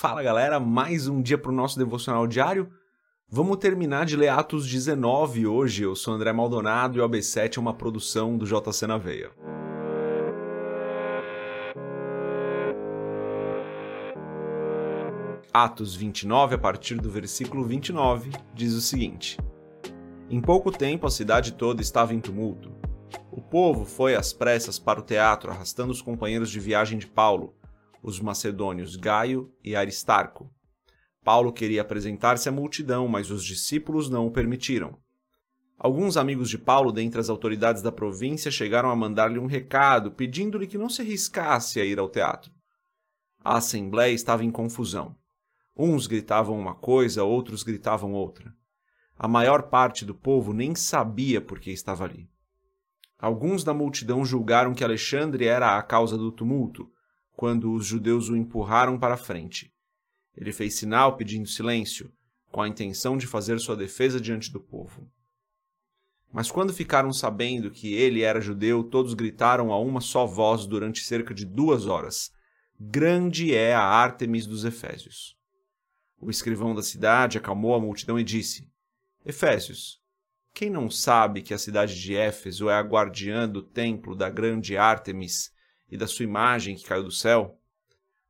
[0.00, 2.70] Fala galera, mais um dia para o nosso devocional diário.
[3.28, 5.82] Vamos terminar de ler Atos 19 hoje.
[5.82, 9.32] Eu sou André Maldonado e o AB7 é uma produção do JC na Veia.
[15.52, 19.36] Atos 29, a partir do versículo 29, diz o seguinte:
[20.30, 22.70] Em pouco tempo a cidade toda estava em tumulto.
[23.32, 27.57] O povo foi às pressas para o teatro, arrastando os companheiros de viagem de Paulo
[28.02, 30.50] os macedônios Gaio e Aristarco.
[31.24, 34.98] Paulo queria apresentar-se à multidão, mas os discípulos não o permitiram.
[35.78, 40.66] Alguns amigos de Paulo, dentre as autoridades da província, chegaram a mandar-lhe um recado, pedindo-lhe
[40.66, 42.50] que não se arriscasse a ir ao teatro.
[43.44, 45.14] A assembleia estava em confusão.
[45.76, 48.52] Uns gritavam uma coisa, outros gritavam outra.
[49.16, 52.28] A maior parte do povo nem sabia por que estava ali.
[53.18, 56.90] Alguns da multidão julgaram que Alexandre era a causa do tumulto,
[57.38, 59.72] quando os judeus o empurraram para a frente.
[60.36, 62.12] Ele fez sinal pedindo silêncio,
[62.50, 65.08] com a intenção de fazer sua defesa diante do povo.
[66.32, 71.04] Mas quando ficaram sabendo que ele era judeu, todos gritaram a uma só voz durante
[71.04, 72.32] cerca de duas horas:
[72.76, 75.36] Grande é a Ártemis dos Efésios.
[76.20, 78.68] O escrivão da cidade acalmou a multidão e disse:
[79.24, 80.00] Efésios,
[80.52, 84.76] quem não sabe que a cidade de Éfeso é a guardiã do templo da grande
[84.76, 85.56] Ártemis
[85.90, 87.58] e da sua imagem que caiu do céu?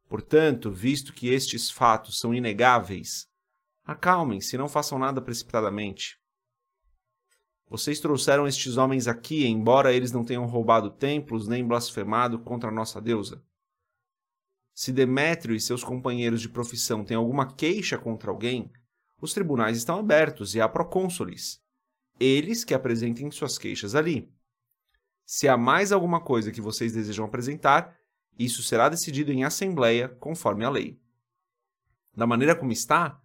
[0.08, 3.28] Portanto, visto que estes fatos são inegáveis,
[3.84, 6.18] acalmem-se e não façam nada precipitadamente.
[7.68, 12.72] Vocês trouxeram estes homens aqui, embora eles não tenham roubado templos nem blasfemado contra a
[12.72, 13.44] nossa deusa.
[14.72, 18.70] Se Demétrio e seus companheiros de profissão têm alguma queixa contra alguém,
[19.20, 21.60] os tribunais estão abertos e há procônsules.
[22.18, 24.32] Eles que apresentem suas queixas ali.
[25.30, 27.94] Se há mais alguma coisa que vocês desejam apresentar,
[28.38, 30.98] isso será decidido em assembleia, conforme a lei.
[32.16, 33.20] Da maneira como está,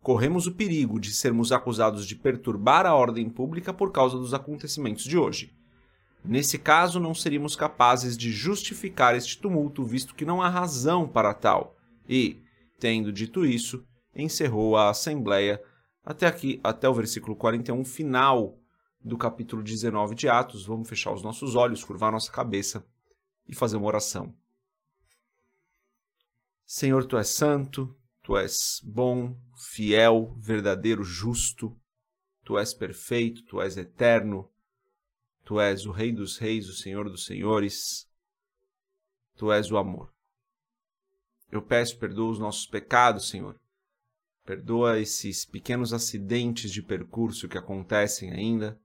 [0.00, 5.02] corremos o perigo de sermos acusados de perturbar a ordem pública por causa dos acontecimentos
[5.02, 5.52] de hoje.
[6.24, 11.34] Nesse caso, não seríamos capazes de justificar este tumulto, visto que não há razão para
[11.34, 11.76] tal.
[12.08, 12.40] E,
[12.78, 13.84] tendo dito isso,
[14.14, 15.60] encerrou a assembleia
[16.04, 18.56] até aqui, até o versículo 41 final
[19.00, 22.86] do capítulo 19 de Atos, vamos fechar os nossos olhos, curvar nossa cabeça
[23.46, 24.34] e fazer uma oração.
[26.66, 31.74] Senhor, tu és santo, tu és bom, fiel, verdadeiro, justo,
[32.44, 34.50] tu és perfeito, tu és eterno,
[35.44, 38.06] tu és o Rei dos Reis, o Senhor dos Senhores,
[39.36, 40.12] tu és o amor.
[41.50, 43.58] Eu peço, perdoa os nossos pecados, Senhor.
[44.44, 48.78] Perdoa esses pequenos acidentes de percurso que acontecem ainda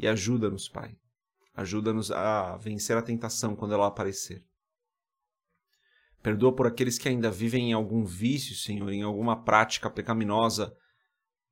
[0.00, 0.96] e ajuda-nos, Pai.
[1.54, 4.42] Ajuda-nos a vencer a tentação quando ela aparecer.
[6.22, 10.74] Perdoa por aqueles que ainda vivem em algum vício, Senhor, em alguma prática pecaminosa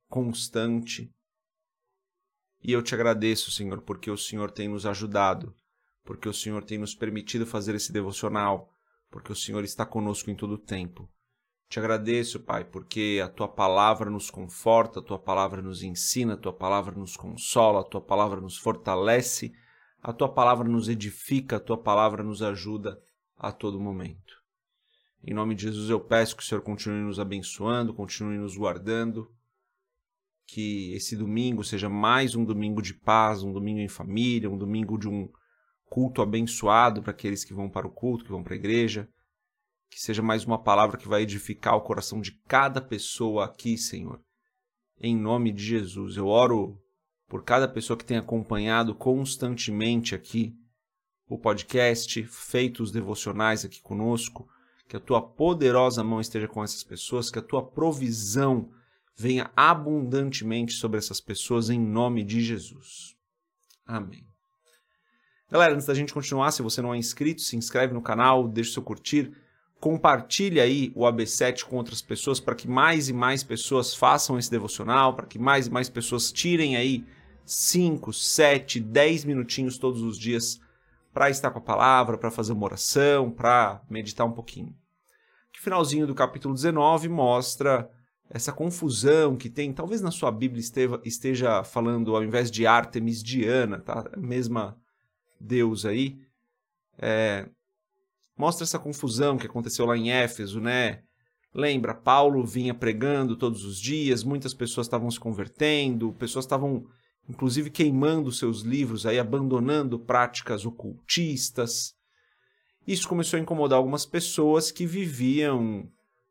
[0.09, 1.13] constante.
[2.63, 5.55] E eu te agradeço, Senhor, porque o Senhor tem nos ajudado,
[6.03, 8.73] porque o Senhor tem nos permitido fazer esse devocional,
[9.11, 11.09] porque o Senhor está conosco em todo o tempo.
[11.69, 16.37] Te agradeço, Pai, porque a tua palavra nos conforta, a tua palavra nos ensina, a
[16.37, 19.53] tua palavra nos consola, a tua palavra nos fortalece,
[20.03, 22.99] a tua palavra nos edifica, a tua palavra nos ajuda
[23.37, 24.43] a todo momento.
[25.23, 29.31] Em nome de Jesus eu peço que o Senhor continue nos abençoando, continue nos guardando,
[30.47, 34.97] que esse domingo seja mais um domingo de paz, um domingo em família, um domingo
[34.97, 35.31] de um
[35.85, 39.07] culto abençoado para aqueles que vão para o culto, que vão para a igreja
[39.91, 44.21] que seja mais uma palavra que vai edificar o coração de cada pessoa aqui, Senhor.
[45.01, 46.81] Em nome de Jesus, eu oro
[47.29, 50.55] por cada pessoa que tem acompanhado constantemente aqui
[51.29, 54.49] o podcast, feito os devocionais aqui conosco,
[54.89, 58.71] que a tua poderosa mão esteja com essas pessoas, que a tua provisão
[59.15, 63.15] venha abundantemente sobre essas pessoas em nome de Jesus.
[63.85, 64.27] Amém.
[65.51, 68.71] Galera, antes da gente continuar, se você não é inscrito, se inscreve no canal, deixa
[68.71, 69.33] o seu curtir
[69.81, 74.51] compartilhe aí o AB7 com outras pessoas para que mais e mais pessoas façam esse
[74.51, 77.05] devocional, para que mais e mais pessoas tirem aí
[77.45, 80.61] 5, 7, 10 minutinhos todos os dias
[81.13, 84.75] para estar com a palavra, para fazer uma oração, para meditar um pouquinho.
[85.55, 87.91] O finalzinho do capítulo 19 mostra
[88.31, 90.63] essa confusão que tem, talvez na sua Bíblia
[91.05, 94.05] esteja, falando ao invés de Artemis, Diana, tá?
[94.13, 94.77] A mesma
[95.41, 96.21] Deus aí.
[96.99, 97.49] É,
[98.39, 101.03] mostra essa confusão que aconteceu lá em Éfeso, né?
[101.53, 106.87] Lembra, Paulo vinha pregando todos os dias, muitas pessoas estavam se convertendo, pessoas estavam
[107.29, 111.95] inclusive queimando seus livros, aí abandonando práticas ocultistas.
[112.87, 115.87] Isso começou a incomodar algumas pessoas que viviam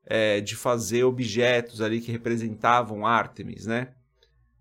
[0.06, 3.94] é, de fazer objetos ali que representavam Artemis, né?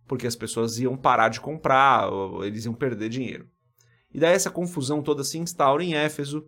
[0.07, 2.09] Porque as pessoas iam parar de comprar,
[2.45, 3.49] eles iam perder dinheiro.
[4.13, 6.47] E daí essa confusão toda se instaura em Éfeso.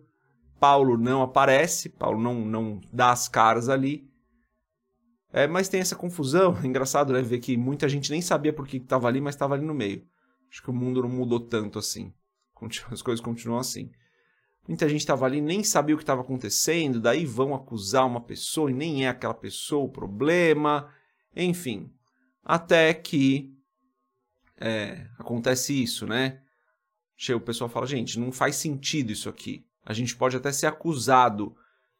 [0.59, 4.09] Paulo não aparece, Paulo não, não dá as caras ali.
[5.31, 6.57] É, mas tem essa confusão.
[6.61, 9.53] É engraçado né, ver que muita gente nem sabia por que estava ali, mas estava
[9.53, 10.05] ali no meio.
[10.51, 12.13] Acho que o mundo não mudou tanto assim.
[12.91, 13.91] As coisas continuam assim.
[14.67, 18.69] Muita gente estava ali nem sabia o que estava acontecendo, daí vão acusar uma pessoa
[18.69, 20.93] e nem é aquela pessoa o problema.
[21.35, 21.91] Enfim,
[22.43, 23.51] até que
[24.59, 26.41] é, acontece isso, né?
[27.15, 29.65] Chega o pessoal fala, gente, não faz sentido isso aqui.
[29.89, 31.55] A gente pode até ser acusado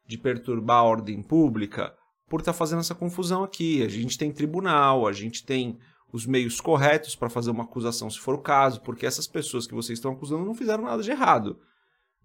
[0.05, 1.91] de perturbar a ordem pública
[2.29, 3.81] por estar tá fazendo essa confusão aqui.
[3.81, 5.79] A gente tem tribunal, a gente tem
[6.13, 9.73] os meios corretos para fazer uma acusação, se for o caso, porque essas pessoas que
[9.73, 11.59] vocês estão acusando não fizeram nada de errado.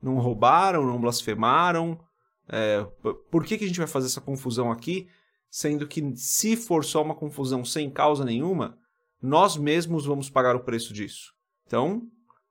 [0.02, 1.99] Não roubaram, não blasfemaram.
[2.46, 2.87] É,
[3.31, 5.08] por que, que a gente vai fazer essa confusão aqui,
[5.49, 8.76] sendo que se for só uma confusão sem causa nenhuma,
[9.22, 11.32] nós mesmos vamos pagar o preço disso?
[11.66, 12.02] Então,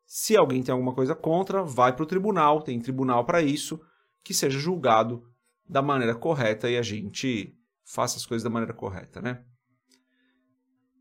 [0.06, 3.80] se alguém tem alguma coisa contra, vai para o tribunal, tem tribunal para isso,
[4.24, 5.24] que seja julgado
[5.68, 7.56] da maneira correta e a gente
[7.86, 9.44] faça as coisas da maneira correta, né?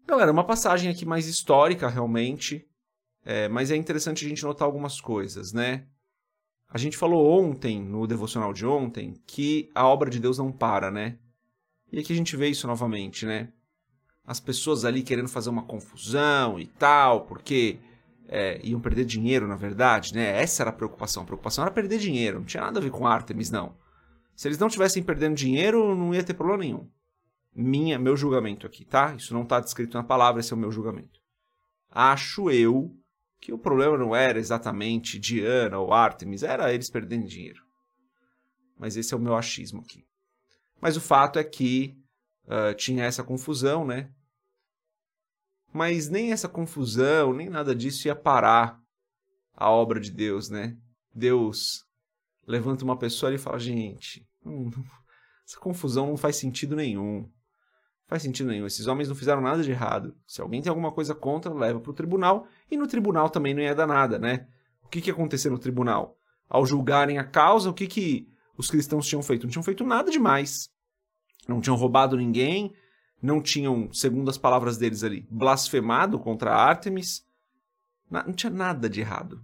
[0.07, 2.67] Galera, uma passagem aqui mais histórica, realmente,
[3.25, 5.87] é, mas é interessante a gente notar algumas coisas, né?
[6.69, 10.91] A gente falou ontem, no devocional de ontem, que a obra de Deus não para,
[10.91, 11.19] né?
[11.93, 13.53] E aqui a gente vê isso novamente, né?
[14.25, 17.79] As pessoas ali querendo fazer uma confusão e tal, porque
[18.33, 20.41] é, iam perder dinheiro, na verdade, né?
[20.41, 21.23] Essa era a preocupação.
[21.23, 23.77] A preocupação era perder dinheiro, não tinha nada a ver com Artemis, não.
[24.35, 26.89] Se eles não tivessem perdendo dinheiro, não ia ter problema nenhum
[27.55, 29.15] minha, meu julgamento aqui, tá?
[29.15, 31.21] Isso não está descrito na palavra, esse é o meu julgamento.
[31.91, 32.97] Acho eu
[33.41, 37.63] que o problema não era exatamente Diana ou Artemis, era eles perdendo dinheiro.
[38.79, 40.05] Mas esse é o meu achismo aqui.
[40.81, 41.97] Mas o fato é que
[42.47, 44.11] uh, tinha essa confusão, né?
[45.73, 48.81] Mas nem essa confusão, nem nada disso ia parar
[49.55, 50.77] a obra de Deus, né?
[51.15, 51.85] Deus
[52.47, 54.71] levanta uma pessoa e fala: gente, hum,
[55.47, 57.31] essa confusão não faz sentido nenhum
[58.13, 58.67] faz sentido nenhum.
[58.67, 60.15] Esses homens não fizeram nada de errado.
[60.27, 62.47] Se alguém tem alguma coisa contra, leva para o tribunal.
[62.71, 64.47] E no tribunal também não ia dar nada, né?
[64.85, 66.15] O que, que ia acontecer no tribunal?
[66.47, 69.45] Ao julgarem a causa, o que, que os cristãos tinham feito?
[69.45, 70.69] Não tinham feito nada demais.
[71.49, 72.75] Não tinham roubado ninguém.
[73.23, 77.25] Não tinham, segundo as palavras deles ali, blasfemado contra Artemis.
[78.11, 79.41] Não tinha nada de errado.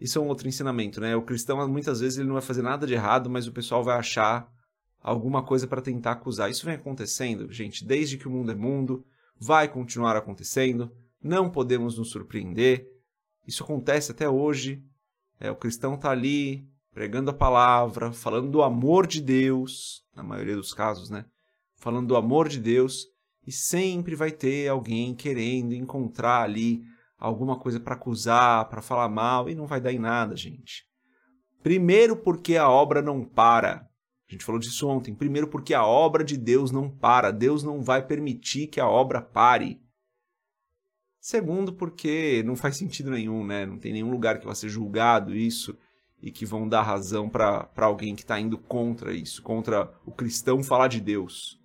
[0.00, 1.16] Isso é um outro ensinamento, né?
[1.16, 3.98] O cristão, muitas vezes, ele não vai fazer nada de errado, mas o pessoal vai
[3.98, 4.48] achar
[5.00, 6.48] alguma coisa para tentar acusar.
[6.48, 9.04] Isso vem acontecendo, gente, desde que o mundo é mundo,
[9.36, 10.90] vai continuar acontecendo,
[11.20, 12.88] não podemos nos surpreender.
[13.46, 14.82] Isso acontece até hoje.
[15.40, 20.56] É, o cristão está ali pregando a palavra, falando do amor de Deus, na maioria
[20.56, 21.24] dos casos, né?
[21.78, 23.06] Falando do amor de Deus,
[23.46, 26.82] e sempre vai ter alguém querendo encontrar ali
[27.16, 30.84] alguma coisa para acusar, para falar mal, e não vai dar em nada, gente.
[31.62, 33.88] Primeiro, porque a obra não para.
[34.28, 35.14] A gente falou disso ontem.
[35.14, 37.30] Primeiro, porque a obra de Deus não para.
[37.30, 39.80] Deus não vai permitir que a obra pare.
[41.18, 43.66] Segundo, porque não faz sentido nenhum, né?
[43.66, 45.76] Não tem nenhum lugar que vai ser julgado isso
[46.22, 50.62] e que vão dar razão para alguém que está indo contra isso, contra o cristão
[50.62, 51.57] falar de Deus.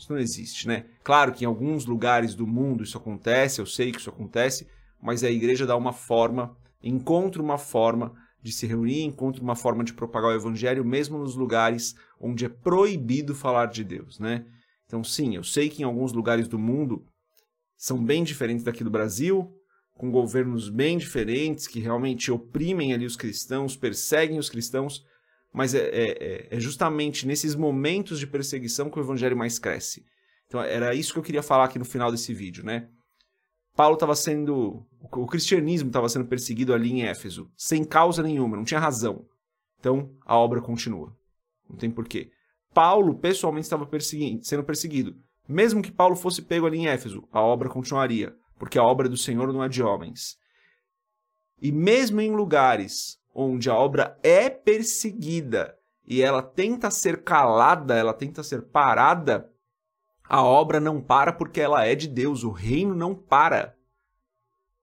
[0.00, 0.86] Isso não existe, né?
[1.04, 4.66] Claro que em alguns lugares do mundo isso acontece, eu sei que isso acontece,
[5.00, 9.84] mas a igreja dá uma forma, encontra uma forma de se reunir, encontra uma forma
[9.84, 14.46] de propagar o evangelho, mesmo nos lugares onde é proibido falar de Deus, né?
[14.86, 17.04] Então, sim, eu sei que em alguns lugares do mundo
[17.76, 19.54] são bem diferentes daqui do Brasil,
[19.92, 25.04] com governos bem diferentes que realmente oprimem ali os cristãos, perseguem os cristãos,
[25.52, 30.04] mas é, é, é justamente nesses momentos de perseguição que o evangelho mais cresce.
[30.46, 32.88] Então, era isso que eu queria falar aqui no final desse vídeo, né?
[33.76, 34.84] Paulo estava sendo.
[35.12, 39.24] O cristianismo estava sendo perseguido ali em Éfeso, sem causa nenhuma, não tinha razão.
[39.78, 41.16] Então a obra continua.
[41.68, 42.30] Não tem porquê.
[42.74, 43.88] Paulo pessoalmente estava
[44.42, 45.16] sendo perseguido.
[45.48, 49.16] Mesmo que Paulo fosse pego ali em Éfeso, a obra continuaria, porque a obra do
[49.16, 50.36] Senhor não é de homens.
[51.60, 58.12] E mesmo em lugares onde a obra é perseguida e ela tenta ser calada, ela
[58.12, 59.50] tenta ser parada,
[60.28, 63.76] a obra não para porque ela é de Deus, o reino não para.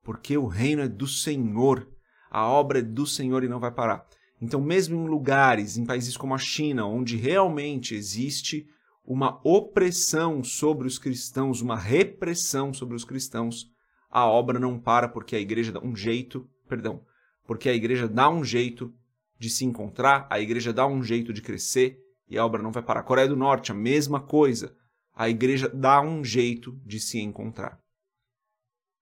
[0.04, 1.88] Porque o reino é do Senhor,
[2.30, 4.06] a obra é do Senhor e não vai parar.
[4.42, 8.68] Então, mesmo em lugares, em países como a China, onde realmente existe
[9.04, 13.72] uma opressão sobre os cristãos, uma repressão sobre os cristãos,
[14.10, 17.02] a obra não para porque a igreja dá um jeito, perdão,
[17.48, 18.94] porque a igreja dá um jeito
[19.40, 22.84] de se encontrar, a igreja dá um jeito de crescer e a obra não vai
[22.84, 23.04] parar.
[23.04, 24.76] Coreia do Norte, a mesma coisa.
[25.16, 27.82] A igreja dá um jeito de se encontrar.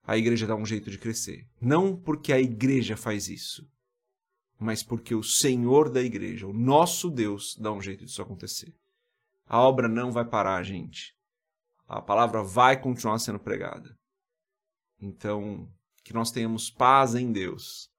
[0.06, 1.48] A igreja dá um jeito de crescer.
[1.60, 3.68] Não porque a igreja faz isso,
[4.60, 8.74] mas porque o Senhor da igreja, o nosso Deus, dá um jeito disso acontecer.
[9.48, 11.16] A obra não vai parar, gente.
[11.88, 13.98] A palavra vai continuar sendo pregada.
[15.02, 15.68] Então,
[16.04, 17.90] que nós tenhamos paz em Deus,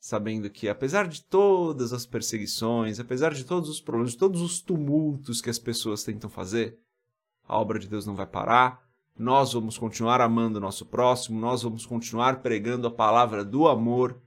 [0.00, 4.62] sabendo que apesar de todas as perseguições, apesar de todos os problemas, de todos os
[4.62, 6.78] tumultos que as pessoas tentam fazer,
[7.46, 8.88] a obra de Deus não vai parar.
[9.18, 14.18] Nós vamos continuar amando o nosso próximo, nós vamos continuar pregando a palavra do amor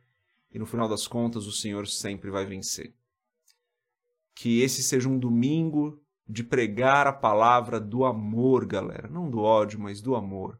[0.51, 2.93] e no final das contas o Senhor sempre vai vencer.
[4.35, 9.79] Que esse seja um domingo de pregar a palavra do amor, galera, não do ódio,
[9.79, 10.59] mas do amor.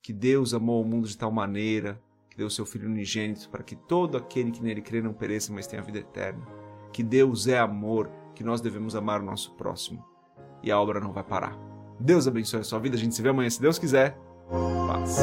[0.00, 2.00] Que Deus amou o mundo de tal maneira
[2.34, 5.68] que deu seu Filho unigênito para que todo aquele que nele crê não pereça, mas
[5.68, 6.44] tenha vida eterna.
[6.92, 10.04] Que Deus é amor, que nós devemos amar o nosso próximo.
[10.60, 11.56] E a obra não vai parar.
[11.98, 12.96] Deus abençoe a sua vida.
[12.96, 14.18] A gente se vê amanhã, se Deus quiser.
[14.88, 15.18] Paz.